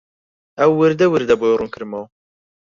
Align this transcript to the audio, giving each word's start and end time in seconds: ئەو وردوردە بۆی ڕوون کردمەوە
ئەو 0.59 0.71
وردوردە 0.79 1.35
بۆی 1.41 1.57
ڕوون 1.59 1.69
کردمەوە 1.73 2.05